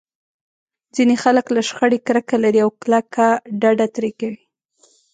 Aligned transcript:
ځينې 0.95 1.15
خلک 1.23 1.45
له 1.55 1.61
شخړې 1.69 1.99
کرکه 2.07 2.35
لري 2.43 2.59
او 2.65 2.69
کلکه 2.81 3.25
ډډه 3.61 3.87
ترې 3.95 4.11
کوي. 4.19 4.41